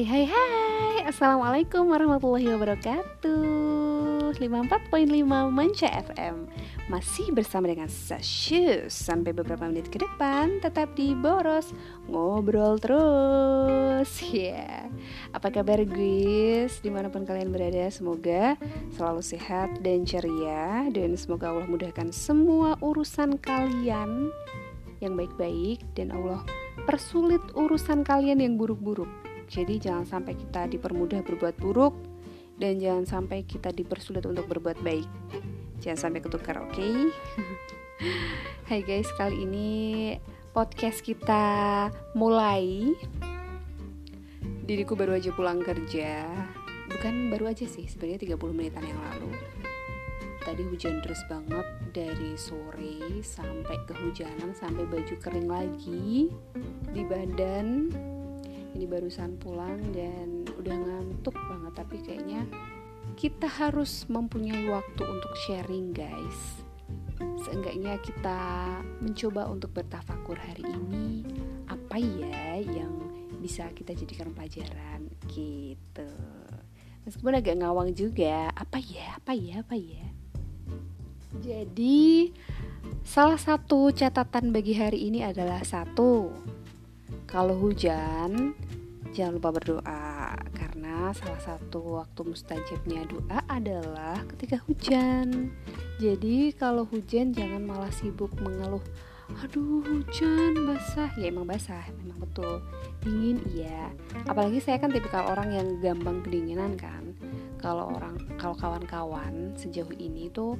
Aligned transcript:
Hai 0.00 0.08
hai 0.08 0.24
hai. 0.32 1.12
Assalamualaikum 1.12 1.92
warahmatullahi 1.92 2.48
wabarakatuh. 2.56 4.32
54.5 4.32 5.28
Manca 5.52 5.88
FM 5.92 6.48
Masih 6.88 7.28
bersama 7.36 7.68
dengan 7.68 7.84
Sashius 7.92 8.96
Sampai 8.96 9.36
beberapa 9.36 9.68
menit 9.68 9.92
ke 9.92 10.00
depan 10.00 10.56
Tetap 10.64 10.96
di 10.96 11.12
Boros 11.12 11.76
Ngobrol 12.08 12.80
terus. 12.80 14.08
Ya 14.24 14.56
yeah. 14.56 14.80
Apa 15.36 15.52
kabar 15.52 15.84
guys 15.84 16.80
Di 16.80 16.88
mana 16.88 17.12
pun 17.12 17.28
kalian 17.28 17.52
berada 17.52 17.92
Semoga 17.92 18.56
selalu 18.96 19.20
sehat 19.20 19.84
dan 19.84 20.08
ceria 20.08 20.88
Dan 20.88 21.12
semoga 21.20 21.52
Allah 21.52 21.68
mudahkan 21.68 22.08
semua 22.08 22.80
urusan 22.80 23.36
kalian 23.36 24.32
Yang 25.04 25.12
baik-baik 25.12 25.84
Dan 25.92 26.16
Allah 26.16 26.40
persulit 26.84 27.40
urusan 27.54 28.02
kalian 28.02 28.40
yang 28.40 28.54
buruk-buruk. 28.56 29.08
Jadi 29.50 29.82
jangan 29.82 30.06
sampai 30.06 30.38
kita 30.38 30.70
dipermudah 30.70 31.26
berbuat 31.26 31.58
buruk 31.58 31.98
dan 32.54 32.78
jangan 32.78 33.02
sampai 33.02 33.42
kita 33.42 33.74
dipersulit 33.74 34.22
untuk 34.22 34.46
berbuat 34.46 34.78
baik. 34.78 35.10
Jangan 35.82 35.98
sampai 35.98 36.22
ketukar, 36.22 36.62
oke? 36.62 36.70
Okay? 36.70 37.10
Hai 38.70 38.86
guys, 38.86 39.10
kali 39.18 39.42
ini 39.42 39.70
podcast 40.54 41.02
kita 41.02 41.90
mulai. 42.14 42.94
Diriku 44.62 44.94
baru 44.94 45.18
aja 45.18 45.34
pulang 45.34 45.58
kerja. 45.66 46.30
Bukan 46.86 47.34
baru 47.34 47.50
aja 47.50 47.66
sih, 47.66 47.90
sebenarnya 47.90 48.38
30 48.38 48.54
menitan 48.54 48.86
yang 48.86 49.02
lalu 49.02 49.34
tadi 50.40 50.64
hujan 50.64 51.04
deras 51.04 51.20
banget 51.28 51.68
dari 51.92 52.32
sore 52.32 53.20
sampai 53.20 53.76
kehujanan 53.84 54.56
sampai 54.56 54.88
baju 54.88 55.14
kering 55.20 55.46
lagi 55.46 56.32
di 56.96 57.02
badan 57.04 57.92
ini 58.74 58.86
barusan 58.86 59.36
pulang 59.40 59.80
dan 59.90 60.46
udah 60.58 60.74
ngantuk 60.74 61.34
banget 61.34 61.72
tapi 61.74 61.96
kayaknya 62.02 62.42
kita 63.18 63.48
harus 63.48 64.06
mempunyai 64.06 64.68
waktu 64.70 65.02
untuk 65.04 65.32
sharing 65.44 65.92
guys. 65.92 66.64
Seenggaknya 67.44 68.00
kita 68.00 68.40
mencoba 69.04 69.48
untuk 69.48 69.76
bertafakur 69.76 70.40
hari 70.40 70.64
ini. 70.64 71.24
Apa 71.68 72.00
ya 72.00 72.60
yang 72.64 72.96
bisa 73.40 73.68
kita 73.76 73.92
jadikan 73.92 74.32
pelajaran? 74.32 75.08
Gitu. 75.28 76.10
Meskipun 77.04 77.36
agak 77.36 77.60
ngawang 77.60 77.92
juga 77.92 78.52
apa 78.52 78.80
ya 78.80 79.16
apa 79.16 79.32
ya 79.36 79.64
apa 79.64 79.76
ya? 79.76 80.06
Jadi, 81.40 82.34
salah 83.06 83.38
satu 83.38 83.94
catatan 83.94 84.50
bagi 84.50 84.74
hari 84.74 85.06
ini 85.06 85.22
adalah 85.22 85.62
satu, 85.62 86.34
kalau 87.30 87.54
hujan 87.54 88.58
jangan 89.14 89.38
lupa 89.38 89.50
berdoa 89.54 90.34
karena 90.54 91.14
salah 91.14 91.42
satu 91.42 92.02
waktu 92.02 92.20
mustajabnya 92.26 93.06
doa 93.06 93.38
adalah 93.46 94.22
ketika 94.34 94.58
hujan. 94.66 95.54
Jadi 96.02 96.50
kalau 96.58 96.82
hujan 96.90 97.30
jangan 97.30 97.62
malah 97.62 97.90
sibuk 97.94 98.34
mengeluh 98.42 98.82
aduh 99.46 99.78
hujan 99.86 100.66
basah. 100.66 101.10
Ya 101.14 101.30
emang 101.30 101.46
basah 101.46 101.86
memang 102.02 102.18
betul. 102.18 102.62
Dingin 103.02 103.38
iya. 103.54 103.94
Apalagi 104.26 104.58
saya 104.58 104.82
kan 104.82 104.90
tipikal 104.90 105.30
orang 105.30 105.54
yang 105.54 105.68
gampang 105.78 106.26
kedinginan 106.26 106.74
kan. 106.74 107.14
Kalau 107.62 107.94
orang 107.94 108.18
kalau 108.42 108.58
kawan-kawan 108.58 109.54
sejauh 109.54 109.94
ini 109.98 110.34
tuh 110.34 110.58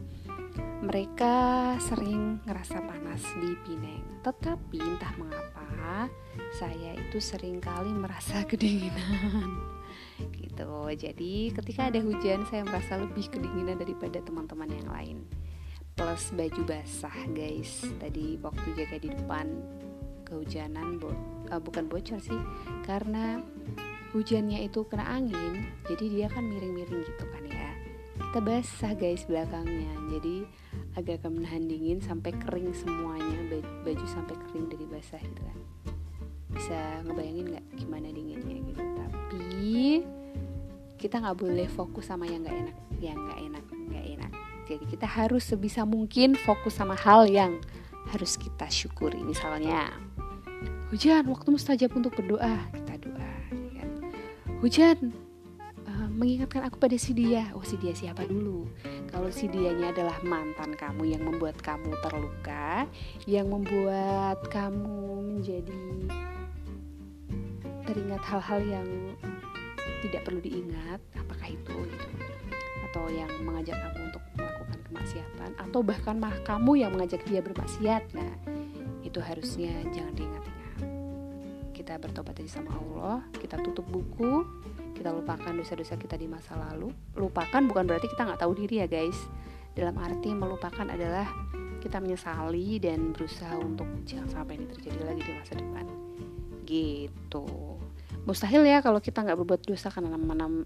mereka 0.81 1.77
sering 1.79 2.41
ngerasa 2.49 2.83
panas 2.83 3.23
di 3.39 3.53
Pineng, 3.63 4.05
tetapi 4.25 4.81
entah 4.81 5.13
mengapa 5.21 5.70
saya 6.57 6.97
itu 6.97 7.19
sering 7.19 7.59
kali 7.63 7.91
merasa 7.93 8.43
kedinginan. 8.51 9.61
gitu. 10.37 10.73
Jadi 10.93 11.55
ketika 11.57 11.89
ada 11.89 12.01
hujan 12.05 12.45
saya 12.49 12.67
merasa 12.67 13.01
lebih 13.01 13.33
kedinginan 13.33 13.81
daripada 13.81 14.21
teman-teman 14.21 14.69
yang 14.69 14.89
lain. 14.89 15.19
Plus 15.97 16.33
baju 16.33 16.63
basah, 16.65 17.17
guys. 17.33 17.85
Tadi 18.01 18.41
waktu 18.41 18.69
jaga 18.77 18.97
di 19.01 19.09
depan 19.13 19.47
kehujanan 20.25 21.03
bo 21.03 21.11
uh, 21.51 21.59
bukan 21.59 21.91
bocor 21.91 22.23
sih, 22.23 22.39
karena 22.87 23.43
hujannya 24.15 24.63
itu 24.63 24.87
kena 24.87 25.03
angin, 25.03 25.67
jadi 25.91 26.05
dia 26.07 26.27
kan 26.31 26.47
miring-miring 26.47 27.03
gitu 27.03 27.25
kan 27.27 27.45
ya. 27.51 27.75
Kita 28.31 28.39
basah 28.39 28.95
guys 28.95 29.27
belakangnya, 29.27 29.91
jadi 30.15 30.47
agak 30.95 31.27
menahan 31.27 31.67
dingin 31.67 31.99
sampai 31.99 32.31
kering 32.35 32.71
semuanya 32.75 33.41
baju 33.85 34.07
sampai 34.07 34.37
kering 34.47 34.67
dari 34.71 34.87
basah 34.87 35.19
gitu 35.19 35.43
kan 35.43 35.59
bisa 36.51 37.03
ngebayangin 37.07 37.47
nggak 37.57 37.67
gimana 37.79 38.09
dinginnya 38.11 38.57
gitu. 38.63 38.83
Tapi 38.83 39.43
kita 41.01 41.17
nggak 41.23 41.39
boleh 41.39 41.67
fokus 41.71 42.11
sama 42.11 42.29
yang 42.29 42.45
nggak 42.45 42.57
enak 42.57 42.77
yang 43.01 43.17
nggak 43.17 43.41
enak 43.41 43.65
nggak 43.91 44.07
enak. 44.19 44.31
Jadi 44.71 44.85
kita 44.87 45.07
harus 45.09 45.43
sebisa 45.47 45.83
mungkin 45.83 46.39
fokus 46.39 46.79
sama 46.79 46.95
hal 46.95 47.27
yang 47.27 47.59
harus 48.13 48.37
kita 48.39 48.69
syukuri. 48.71 49.19
Misalnya 49.23 49.91
hujan 50.91 51.27
waktu 51.27 51.49
mustajab 51.55 51.91
untuk 51.97 52.15
berdoa. 52.19 52.59
Kita 52.75 52.95
doa 53.01 53.31
ya 53.51 53.71
kan? 53.83 53.89
hujan 54.61 54.99
mengingatkan 56.21 56.69
aku 56.69 56.77
pada 56.77 57.01
si 57.01 57.17
dia. 57.17 57.49
Oh 57.57 57.65
si 57.65 57.81
dia 57.81 57.97
siapa 57.97 58.29
dulu? 58.29 58.69
Kalau 59.09 59.33
si 59.33 59.49
dianya 59.49 59.89
adalah 59.89 60.21
mantan 60.21 60.77
kamu 60.77 61.17
yang 61.17 61.25
membuat 61.25 61.57
kamu 61.65 61.97
terluka 62.05 62.85
yang 63.25 63.49
membuat 63.49 64.37
kamu 64.53 65.25
menjadi 65.25 66.13
teringat 67.91 68.23
hal-hal 68.23 68.61
yang 68.63 68.89
tidak 70.07 70.23
perlu 70.23 70.39
diingat 70.39 71.03
apakah 71.19 71.51
itu 71.51 71.75
gitu. 71.75 72.07
Atau 72.91 73.07
yang 73.11 73.31
mengajak 73.43 73.75
kamu 73.75 74.15
untuk 74.15 74.23
melakukan 74.39 74.79
kemaksiatan 74.87 75.51
atau 75.59 75.81
bahkan 75.83 76.17
malah 76.19 76.39
kamu 76.47 76.87
yang 76.87 76.91
mengajak 76.95 77.23
dia 77.27 77.43
bermaksiat. 77.43 78.15
Nah 78.15 78.33
itu 79.03 79.19
harusnya 79.19 79.75
jangan 79.91 80.15
diingat-ingat. 80.15 80.75
Kita 81.75 81.99
bertobat 81.99 82.39
aja 82.39 82.63
sama 82.63 82.79
Allah 82.79 83.27
kita 83.43 83.59
tutup 83.59 83.87
buku 83.91 84.47
kita 84.95 85.17
lupakan 85.17 85.57
dosa-dosa 85.57 85.97
kita 85.97 86.15
di 86.21 86.29
masa 86.29 86.53
lalu. 86.55 86.93
Lupakan 87.17 87.65
bukan 87.65 87.89
berarti 87.89 88.07
kita 88.07 88.29
nggak 88.29 88.41
tahu 88.45 88.53
diri 88.53 88.85
ya 88.85 88.87
guys. 88.87 89.17
Dalam 89.73 89.97
arti 89.97 90.31
melupakan 90.35 90.85
adalah 90.85 91.25
kita 91.81 91.97
menyesali 92.05 92.77
dan 92.77 93.17
berusaha 93.17 93.57
untuk 93.57 93.89
jangan 94.05 94.29
sampai 94.29 94.61
ini 94.61 94.67
terjadi 94.69 95.01
lagi 95.09 95.23
di 95.25 95.33
masa 95.33 95.55
depan. 95.57 95.87
Gitu 96.69 97.70
mustahil 98.25 98.65
ya 98.67 98.81
kalau 98.85 99.01
kita 99.01 99.25
nggak 99.25 99.39
berbuat 99.45 99.63
dosa 99.65 99.89
karena 99.93 100.17
nama-nama. 100.17 100.65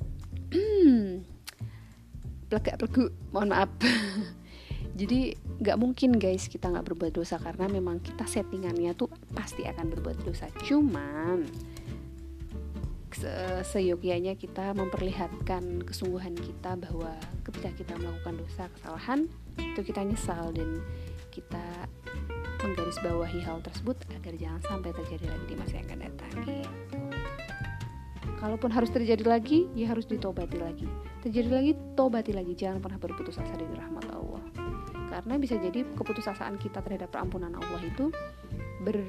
Plegak 2.51 2.79
plegu. 2.81 3.11
Mohon 3.35 3.49
maaf. 3.51 3.71
Jadi 5.01 5.35
nggak 5.59 5.79
mungkin 5.79 6.15
guys 6.23 6.47
kita 6.47 6.71
nggak 6.71 6.87
berbuat 6.95 7.13
dosa 7.19 7.35
karena 7.43 7.67
memang 7.67 7.99
kita 7.99 8.27
settingannya 8.31 8.95
tuh 8.95 9.11
pasti 9.35 9.67
akan 9.67 9.91
berbuat 9.91 10.23
dosa. 10.23 10.47
Cuman 10.63 11.43
seyogyanya 13.65 14.35
kita 14.35 14.75
memperlihatkan 14.75 15.87
kesungguhan 15.87 16.35
kita 16.35 16.75
bahwa 16.77 17.15
ketika 17.47 17.71
kita 17.73 17.95
melakukan 17.97 18.43
dosa 18.43 18.67
kesalahan 18.75 19.31
itu 19.57 19.81
kita 19.87 20.03
nyesal 20.03 20.51
dan 20.51 20.83
kita 21.31 21.63
menggarisbawahi 22.65 23.41
hal 23.45 23.61
tersebut 23.63 23.97
agar 24.17 24.35
jangan 24.41 24.63
sampai 24.67 24.91
terjadi 24.97 25.27
lagi 25.31 25.47
di 25.47 25.57
masa 25.57 25.75
yang 25.79 25.87
akan 25.91 26.01
datang 26.01 26.33
gitu. 26.43 27.14
Kalaupun 28.45 28.69
harus 28.77 28.93
terjadi 28.93 29.25
lagi, 29.25 29.65
ya 29.73 29.89
harus 29.89 30.05
ditobati 30.05 30.61
lagi. 30.61 30.85
Terjadi 31.25 31.49
lagi, 31.49 31.73
tobati 31.97 32.37
lagi. 32.37 32.53
Jangan 32.53 32.85
pernah 32.85 33.01
berputus 33.01 33.41
asa 33.41 33.57
dari 33.57 33.73
rahmat 33.73 34.05
Allah. 34.13 34.45
Karena 35.09 35.41
bisa 35.41 35.57
jadi 35.57 35.81
keputusasaan 35.97 36.61
kita 36.61 36.85
terhadap 36.85 37.09
perampunan 37.09 37.57
Allah 37.57 37.81
itu 37.81 38.13
ber 38.85 39.01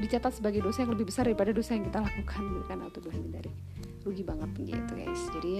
dicatat 0.00 0.40
sebagai 0.40 0.64
dosa 0.64 0.88
yang 0.88 0.92
lebih 0.96 1.08
besar 1.08 1.28
daripada 1.28 1.52
dosa 1.52 1.72
yang 1.76 1.84
kita 1.88 2.00
lakukan 2.04 2.40
gitu 2.44 2.64
kan 2.68 2.78
dari 3.32 3.52
rugi 4.04 4.22
banget 4.22 4.50
gitu 4.60 4.92
guys 4.92 5.22
jadi 5.40 5.54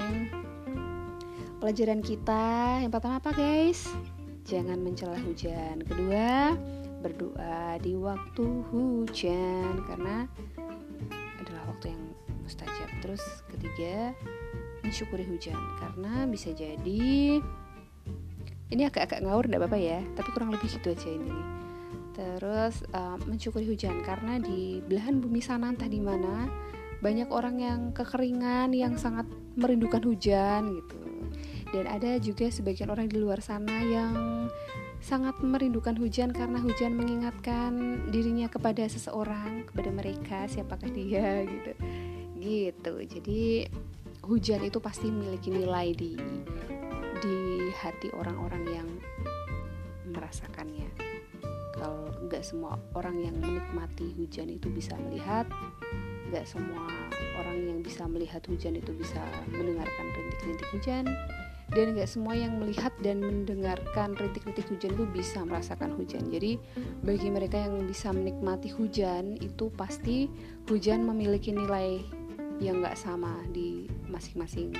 pelajaran 1.56 2.00
kita 2.04 2.44
yang 2.84 2.92
pertama 2.92 3.16
apa 3.16 3.32
guys 3.32 3.88
jangan 4.44 4.76
mencela 4.76 5.16
hujan 5.24 5.80
kedua 5.88 6.52
berdoa 7.00 7.80
di 7.80 7.96
waktu 7.96 8.46
hujan 8.72 9.84
karena 9.88 10.28
terus 13.16 13.40
ketiga 13.48 14.12
mensyukuri 14.84 15.24
hujan. 15.24 15.56
Karena 15.80 16.28
bisa 16.28 16.52
jadi 16.52 17.40
ini 18.66 18.82
agak-agak 18.84 19.24
ngawur 19.24 19.48
enggak 19.48 19.64
apa-apa 19.64 19.78
ya 19.80 20.00
tapi 20.12 20.28
kurang 20.36 20.52
lebih 20.52 20.68
gitu 20.68 20.92
aja 20.92 21.08
ini. 21.08 21.32
Terus 22.12 22.84
uh, 22.92 23.16
mensyukuri 23.24 23.64
hujan. 23.64 24.04
Karena 24.04 24.36
di 24.36 24.84
belahan 24.84 25.24
bumi 25.24 25.40
sana 25.40 25.72
entah 25.72 25.88
di 25.88 25.96
mana 25.96 26.44
banyak 27.00 27.32
orang 27.32 27.56
yang 27.56 27.80
kekeringan 27.96 28.76
yang 28.76 29.00
sangat 29.00 29.24
merindukan 29.56 30.04
hujan 30.04 30.76
gitu. 30.76 31.00
Dan 31.72 31.88
ada 31.88 32.20
juga 32.20 32.52
sebagian 32.52 32.92
orang 32.92 33.08
di 33.08 33.16
luar 33.16 33.40
sana 33.40 33.80
yang 33.80 34.46
sangat 35.00 35.40
merindukan 35.40 35.96
hujan 35.96 36.32
karena 36.32 36.60
hujan 36.60 36.96
mengingatkan 36.96 37.72
dirinya 38.12 38.48
kepada 38.48 38.88
seseorang 38.88 39.68
kepada 39.68 39.92
mereka 39.92 40.48
siapakah 40.48 40.88
dia 40.88 41.44
gitu 41.44 41.76
gitu. 42.46 42.94
Jadi 43.02 43.66
hujan 44.22 44.62
itu 44.62 44.78
pasti 44.78 45.10
memiliki 45.10 45.50
nilai 45.50 45.90
di 45.90 46.14
di 47.18 47.36
hati 47.74 48.14
orang-orang 48.14 48.64
yang 48.70 48.88
merasakannya. 50.06 50.86
Kalau 51.76 52.08
nggak 52.30 52.40
semua 52.46 52.78
orang 52.96 53.20
yang 53.20 53.36
menikmati 53.36 54.14
hujan 54.16 54.48
itu 54.48 54.70
bisa 54.70 54.94
melihat 54.96 55.44
nggak 56.30 56.46
semua 56.46 56.90
orang 57.38 57.58
yang 57.62 57.78
bisa 57.84 58.02
melihat 58.08 58.42
hujan 58.50 58.74
itu 58.74 58.90
bisa 58.96 59.22
mendengarkan 59.46 60.06
rintik-rintik 60.10 60.68
hujan 60.74 61.04
dan 61.70 61.98
nggak 61.98 62.06
semua 62.06 62.38
yang 62.38 62.62
melihat 62.62 62.94
dan 63.02 63.18
mendengarkan 63.18 64.14
rintik-rintik 64.14 64.70
hujan 64.70 64.94
itu 64.94 65.04
bisa 65.10 65.42
merasakan 65.42 65.98
hujan. 65.98 66.30
Jadi 66.30 66.62
bagi 67.02 67.28
mereka 67.30 67.58
yang 67.58 67.82
bisa 67.86 68.14
menikmati 68.14 68.70
hujan 68.70 69.34
itu 69.42 69.70
pasti 69.74 70.30
hujan 70.70 71.02
memiliki 71.02 71.50
nilai 71.50 72.06
yang 72.62 72.80
nggak 72.80 72.96
sama 72.96 73.42
di 73.52 73.90
masing-masing 74.08 74.72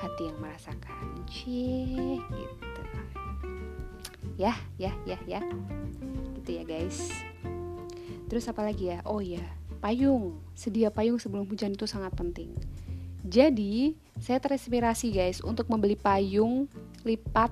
hati 0.00 0.22
yang 0.28 0.38
merasakan. 0.40 1.22
Cie 1.28 2.18
gitu. 2.20 2.82
Ya 4.40 4.56
ya 4.80 4.92
ya 5.04 5.18
ya. 5.28 5.40
Gitu 6.40 6.50
ya 6.58 6.64
guys. 6.64 7.12
Terus 8.32 8.48
apa 8.48 8.64
lagi 8.64 8.92
ya? 8.92 9.04
Oh 9.04 9.20
ya 9.20 9.62
payung. 9.82 10.38
Sedia 10.54 10.94
payung 10.94 11.18
sebelum 11.18 11.44
hujan 11.50 11.74
itu 11.74 11.90
sangat 11.90 12.14
penting. 12.14 12.54
Jadi, 13.26 13.98
saya 14.22 14.38
terinspirasi 14.38 15.10
guys 15.10 15.42
untuk 15.42 15.66
membeli 15.66 15.98
payung 15.98 16.70
lipat 17.02 17.50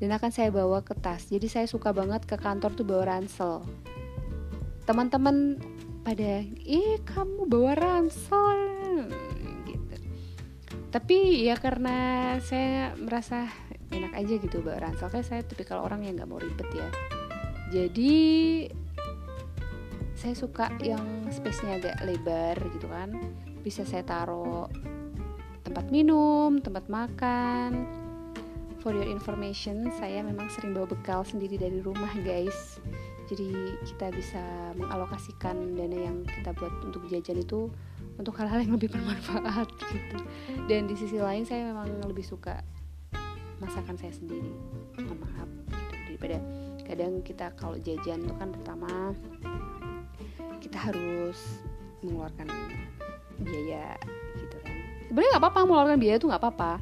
dan 0.00 0.16
akan 0.16 0.32
saya 0.32 0.48
bawa 0.48 0.80
ke 0.80 0.96
tas. 0.96 1.28
Jadi 1.28 1.46
saya 1.52 1.68
suka 1.68 1.92
banget 1.92 2.24
ke 2.24 2.40
kantor 2.40 2.72
tuh 2.72 2.88
bawa 2.88 3.16
ransel. 3.16 3.60
Teman-teman 4.88 5.60
pada, 6.00 6.40
"Ih, 6.64 6.96
kamu 7.04 7.44
bawa 7.44 7.76
ransel." 7.76 8.69
Tapi 10.90 11.46
ya 11.46 11.54
karena 11.54 12.34
saya 12.42 12.98
merasa 12.98 13.46
enak 13.94 14.12
aja 14.14 14.34
gitu 14.42 14.58
bawa 14.62 14.90
ransel. 14.90 15.10
Kayak 15.10 15.26
saya 15.26 15.42
tipikal 15.46 15.86
orang 15.86 16.02
yang 16.02 16.18
nggak 16.18 16.30
mau 16.30 16.42
ribet 16.42 16.66
ya. 16.74 16.88
Jadi 17.70 18.66
saya 20.18 20.34
suka 20.34 20.68
yang 20.82 21.30
space-nya 21.30 21.80
agak 21.80 21.96
lebar 22.04 22.58
gitu 22.76 22.90
kan 22.92 23.14
bisa 23.64 23.88
saya 23.88 24.04
taruh 24.04 24.68
tempat 25.62 25.86
minum, 25.94 26.58
tempat 26.58 26.90
makan. 26.90 27.86
For 28.80 28.96
your 28.96 29.06
information, 29.12 29.92
saya 30.00 30.24
memang 30.24 30.48
sering 30.48 30.72
bawa 30.72 30.88
bekal 30.88 31.20
sendiri 31.20 31.60
dari 31.60 31.84
rumah, 31.84 32.08
guys. 32.24 32.80
Jadi 33.28 33.76
kita 33.84 34.08
bisa 34.08 34.72
mengalokasikan 34.74 35.76
dana 35.76 35.98
yang 36.10 36.24
kita 36.24 36.56
buat 36.56 36.72
untuk 36.88 37.04
jajan 37.12 37.44
itu 37.44 37.68
untuk 38.20 38.36
hal-hal 38.36 38.60
yang 38.60 38.76
lebih 38.76 38.92
bermanfaat 38.92 39.68
gitu. 39.92 40.18
Dan 40.68 40.86
di 40.86 40.94
sisi 40.94 41.16
lain 41.16 41.48
saya 41.48 41.72
memang 41.72 41.88
lebih 42.04 42.22
suka 42.22 42.60
masakan 43.58 43.96
saya 43.96 44.12
sendiri. 44.12 44.52
Mohon 45.00 45.18
maaf 45.24 45.48
gitu. 45.48 45.74
daripada 46.12 46.38
kadang 46.90 47.22
kita 47.22 47.46
kalau 47.54 47.78
jajan 47.78 48.26
itu 48.26 48.34
kan 48.34 48.50
pertama 48.50 49.14
kita 50.58 50.90
harus 50.90 51.38
mengeluarkan 52.02 52.50
biaya 53.40 53.96
gitu 54.36 54.56
kan 54.60 54.74
sebenarnya 55.08 55.30
nggak 55.34 55.42
apa-apa 55.42 55.60
mengeluarkan 55.66 55.98
biaya 56.02 56.16
itu 56.18 56.26
nggak 56.28 56.42
apa-apa 56.42 56.72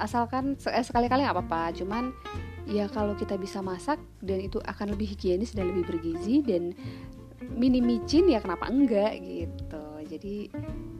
asalkan 0.00 0.56
eh, 0.56 0.84
sekali-kali 0.84 1.28
nggak 1.28 1.36
apa-apa 1.36 1.76
cuman 1.76 2.08
ya 2.64 2.88
kalau 2.88 3.12
kita 3.18 3.36
bisa 3.36 3.60
masak 3.60 4.00
dan 4.24 4.40
itu 4.40 4.56
akan 4.62 4.96
lebih 4.96 5.12
higienis 5.12 5.52
dan 5.52 5.68
lebih 5.68 5.84
bergizi 5.90 6.40
dan 6.40 6.72
minim 7.52 7.84
micin 7.84 8.30
ya 8.30 8.38
kenapa 8.40 8.70
enggak 8.70 9.18
gitu 9.20 9.99
jadi 10.10 10.50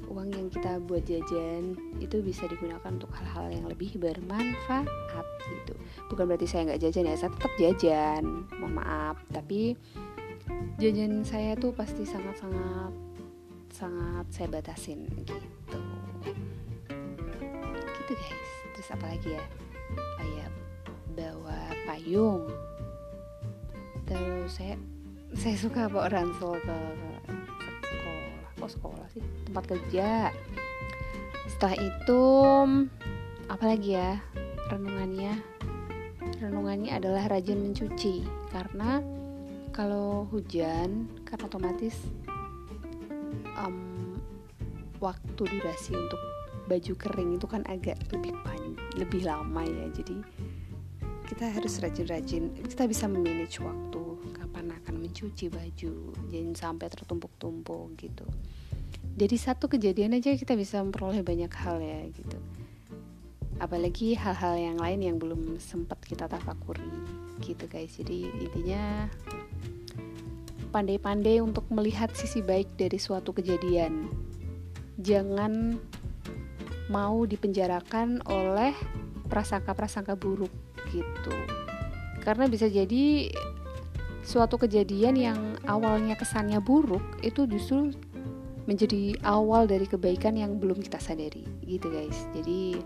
uang 0.07 0.31
yang 0.31 0.47
kita 0.55 0.79
buat 0.87 1.03
jajan 1.03 1.75
itu 1.99 2.23
bisa 2.23 2.47
digunakan 2.47 2.87
untuk 2.87 3.11
hal-hal 3.11 3.51
yang 3.51 3.67
lebih 3.67 3.99
bermanfaat 3.99 5.27
gitu. 5.51 5.75
Bukan 6.07 6.31
berarti 6.31 6.47
saya 6.47 6.71
nggak 6.71 6.83
jajan 6.87 7.11
ya 7.11 7.19
saya 7.19 7.35
tetap 7.35 7.53
jajan. 7.59 8.23
Mohon 8.63 8.75
maaf 8.79 9.19
tapi 9.35 9.75
jajan 10.79 11.27
saya 11.27 11.59
tuh 11.59 11.75
pasti 11.75 12.07
sangat-sangat 12.07 12.95
sangat 13.75 14.27
saya 14.31 14.47
batasin 14.47 15.11
gitu. 15.19 15.35
Gitu 17.75 18.13
guys. 18.15 18.51
Terus 18.79 18.89
apa 18.95 19.05
lagi 19.11 19.29
ya? 19.35 19.45
Oh 20.23 20.29
ya 20.39 20.47
bawa 21.19 21.59
payung. 21.91 22.47
Terus 24.07 24.55
saya 24.55 24.79
saya 25.35 25.55
suka 25.59 25.91
bawa 25.91 26.11
ransel 26.11 26.59
ke 26.63 26.79
sekolah 28.71 29.07
sih 29.11 29.23
tempat 29.51 29.65
kerja. 29.67 30.31
Setelah 31.51 31.77
itu 31.77 32.23
apa 33.51 33.65
lagi 33.67 33.99
ya 33.99 34.23
renungannya? 34.71 35.35
Renungannya 36.41 36.93
adalah 36.95 37.27
rajin 37.29 37.61
mencuci 37.61 38.25
karena 38.55 39.03
kalau 39.75 40.25
hujan 40.31 41.11
kan 41.27 41.39
otomatis 41.43 41.95
um, 43.59 44.17
waktu 45.03 45.43
durasi 45.43 45.99
untuk 45.99 46.21
baju 46.71 46.93
kering 46.95 47.37
itu 47.37 47.47
kan 47.51 47.67
agak 47.67 47.99
lebih 48.15 48.33
pan 48.47 48.79
lebih 48.95 49.27
lama 49.27 49.67
ya. 49.67 49.87
Jadi 49.91 50.17
kita 51.31 51.47
harus 51.47 51.79
rajin-rajin 51.79 52.51
kita 52.67 52.91
bisa 52.91 53.07
memanage 53.07 53.63
waktu 53.63 54.03
kapan 54.35 54.75
akan 54.83 54.95
mencuci 54.99 55.47
baju 55.47 56.11
jangan 56.27 56.55
sampai 56.59 56.91
tertumpuk-tumpuk 56.91 57.95
gitu 58.03 58.27
jadi 59.15 59.37
satu 59.39 59.67
kejadian 59.71 60.19
aja 60.19 60.35
kita 60.35 60.55
bisa 60.55 60.83
memperoleh 60.83 61.23
banyak 61.25 61.53
hal 61.55 61.83
ya 61.83 62.07
gitu 62.11 62.39
apalagi 63.61 64.17
hal-hal 64.17 64.57
yang 64.57 64.79
lain 64.81 65.01
yang 65.05 65.17
belum 65.21 65.61
sempat 65.61 66.01
kita 66.05 66.29
tafakuri 66.31 66.87
gitu 67.45 67.69
guys 67.69 67.97
jadi 67.97 68.29
intinya 68.41 69.09
pandai-pandai 70.71 71.43
untuk 71.43 71.67
melihat 71.69 72.15
sisi 72.15 72.41
baik 72.41 72.79
dari 72.79 72.97
suatu 72.97 73.35
kejadian. 73.35 74.07
Jangan 75.03 75.77
mau 76.89 77.27
dipenjarakan 77.27 78.23
oleh 78.31 78.73
prasangka-prasangka 79.27 80.15
buruk 80.15 80.51
gitu. 80.95 81.35
Karena 82.23 82.47
bisa 82.47 82.71
jadi 82.71 83.31
suatu 84.23 84.63
kejadian 84.63 85.15
yang 85.19 85.39
awalnya 85.67 86.15
kesannya 86.15 86.63
buruk 86.63 87.03
itu 87.27 87.51
justru 87.51 87.91
menjadi 88.69 89.17
awal 89.25 89.65
dari 89.65 89.89
kebaikan 89.89 90.37
yang 90.37 90.61
belum 90.61 90.81
kita 90.81 91.01
sadari 91.01 91.45
gitu 91.65 91.89
guys. 91.89 92.29
Jadi 92.37 92.81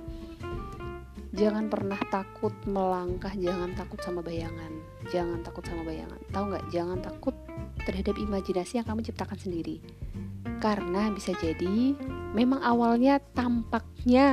jangan 1.35 1.67
pernah 1.67 1.99
takut 2.09 2.55
melangkah, 2.67 3.35
jangan 3.35 3.75
takut 3.75 3.99
sama 4.03 4.23
bayangan, 4.23 4.71
jangan 5.11 5.43
takut 5.43 5.67
sama 5.67 5.83
bayangan. 5.83 6.21
Tahu 6.31 6.45
nggak? 6.55 6.65
Jangan 6.71 6.99
takut 7.03 7.35
terhadap 7.85 8.15
imajinasi 8.17 8.79
yang 8.81 8.87
kamu 8.87 9.03
ciptakan 9.03 9.39
sendiri. 9.39 9.83
Karena 10.63 11.11
bisa 11.13 11.35
jadi 11.37 11.93
memang 12.33 12.63
awalnya 12.63 13.21
tampaknya 13.35 14.29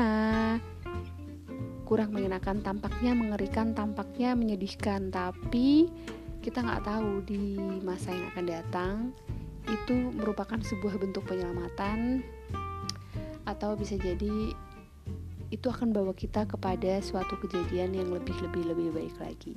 kurang 1.84 2.16
mengenakan, 2.16 2.64
tampaknya 2.64 3.12
mengerikan, 3.12 3.76
tampaknya 3.76 4.32
menyedihkan, 4.32 5.12
tapi 5.12 5.92
kita 6.40 6.64
nggak 6.64 6.88
tahu 6.88 7.22
di 7.28 7.60
masa 7.84 8.16
yang 8.16 8.26
akan 8.32 8.46
datang 8.48 8.96
itu 9.70 9.96
merupakan 10.16 10.58
sebuah 10.58 10.98
bentuk 10.98 11.28
penyelamatan 11.30 12.26
atau 13.46 13.76
bisa 13.78 13.98
jadi 13.98 14.54
itu 15.52 15.68
akan 15.68 15.92
bawa 15.92 16.16
kita 16.16 16.48
kepada 16.48 17.04
suatu 17.04 17.36
kejadian 17.44 17.92
yang 17.92 18.10
lebih 18.10 18.34
lebih 18.40 18.64
lebih 18.72 18.88
baik 18.96 19.16
lagi. 19.20 19.54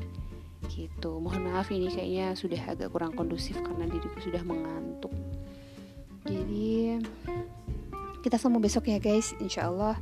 Gitu. 0.67 1.11
Mohon 1.23 1.55
maaf 1.55 1.71
ini 1.71 1.87
kayaknya 1.87 2.35
sudah 2.35 2.59
agak 2.67 2.91
kurang 2.91 3.15
kondusif 3.15 3.55
karena 3.63 3.87
diriku 3.87 4.19
sudah 4.19 4.43
mengantuk. 4.43 5.15
Jadi 6.27 6.99
kita 8.27 8.41
semua 8.41 8.59
besok 8.59 8.91
ya 8.91 8.99
guys. 8.99 9.37
Insya 9.39 9.71
Allah 9.71 9.95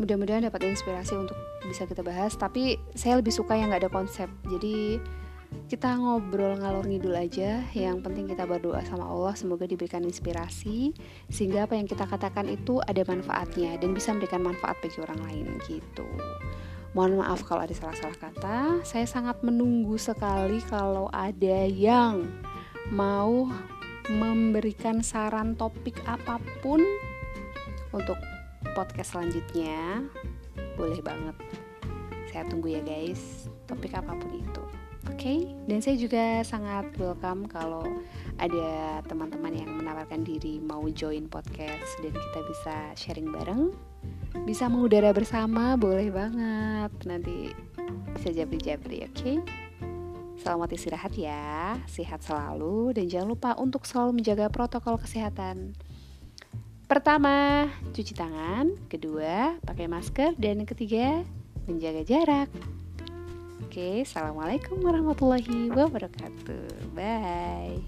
mudah-mudahan 0.00 0.48
dapat 0.48 0.64
inspirasi 0.70 1.12
untuk 1.18 1.36
bisa 1.66 1.84
kita 1.84 2.00
bahas. 2.00 2.32
Tapi 2.40 2.80
saya 2.96 3.20
lebih 3.20 3.34
suka 3.34 3.58
yang 3.58 3.68
nggak 3.68 3.84
ada 3.84 3.92
konsep. 3.92 4.30
Jadi 4.48 4.96
kita 5.68 5.96
ngobrol 5.96 6.60
ngalor 6.60 6.86
ngidul 6.86 7.16
aja 7.16 7.64
yang 7.72 8.04
penting 8.04 8.30
kita 8.30 8.44
berdoa 8.44 8.84
sama 8.86 9.08
Allah 9.08 9.34
semoga 9.34 9.64
diberikan 9.64 10.04
inspirasi 10.04 10.94
sehingga 11.32 11.64
apa 11.64 11.74
yang 11.74 11.88
kita 11.88 12.04
katakan 12.04 12.46
itu 12.46 12.78
ada 12.84 13.02
manfaatnya 13.08 13.80
dan 13.80 13.96
bisa 13.96 14.12
memberikan 14.12 14.44
manfaat 14.44 14.76
bagi 14.84 14.98
orang 15.00 15.20
lain 15.24 15.46
gitu 15.66 16.06
Mohon 16.94 17.26
maaf 17.26 17.42
kalau 17.42 17.66
ada 17.66 17.74
salah-salah 17.74 18.14
kata. 18.22 18.58
Saya 18.86 19.02
sangat 19.10 19.42
menunggu 19.42 19.98
sekali 19.98 20.62
kalau 20.62 21.10
ada 21.10 21.66
yang 21.66 22.22
mau 22.94 23.50
memberikan 24.06 25.02
saran 25.02 25.58
topik 25.58 25.98
apa 26.06 26.38
pun 26.62 26.78
untuk 27.90 28.14
podcast 28.78 29.18
selanjutnya. 29.18 30.06
Boleh 30.78 31.02
banget. 31.02 31.34
Saya 32.30 32.46
tunggu 32.46 32.70
ya 32.70 32.82
guys, 32.86 33.50
topik 33.66 33.90
apa 33.98 34.14
pun 34.14 34.30
itu. 34.30 34.62
Okay? 35.12 35.52
dan 35.68 35.84
saya 35.84 36.00
juga 36.00 36.40
sangat 36.40 36.88
welcome 36.96 37.44
kalau 37.44 37.84
ada 38.40 39.00
teman-teman 39.04 39.52
yang 39.52 39.70
menawarkan 39.76 40.24
diri 40.24 40.56
mau 40.64 40.84
join 40.88 41.28
podcast 41.28 42.00
dan 42.00 42.12
kita 42.12 42.40
bisa 42.48 42.74
sharing 42.96 43.28
bareng 43.28 43.76
bisa 44.48 44.66
mengudara 44.72 45.12
bersama 45.12 45.76
boleh 45.76 46.08
banget 46.08 46.90
nanti 47.04 47.52
bisa 48.16 48.32
jabri-jabri 48.32 49.04
oke 49.04 49.14
okay? 49.14 49.36
selamat 50.40 50.76
istirahat 50.76 51.12
ya 51.16 51.78
sehat 51.88 52.20
selalu 52.20 52.92
dan 52.92 53.08
jangan 53.08 53.28
lupa 53.32 53.50
untuk 53.56 53.88
selalu 53.88 54.20
menjaga 54.20 54.52
protokol 54.52 55.00
kesehatan 55.00 55.72
pertama 56.84 57.68
cuci 57.96 58.12
tangan 58.12 58.76
kedua 58.92 59.56
pakai 59.64 59.88
masker 59.88 60.36
dan 60.36 60.68
ketiga 60.68 61.24
menjaga 61.64 62.04
jarak 62.04 62.48
Oke, 63.62 64.02
assalamualaikum 64.02 64.82
warahmatullahi 64.82 65.70
wabarakatuh. 65.70 66.90
Bye. 66.96 67.78